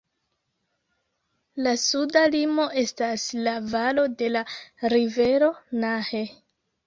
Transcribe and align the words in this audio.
La 1.65 1.73
suda 1.81 2.23
limo 2.35 2.65
estas 2.83 3.25
la 3.49 3.53
valo 3.75 4.07
dela 4.23 4.43
rivero 4.95 5.51
Nahe. 5.85 6.23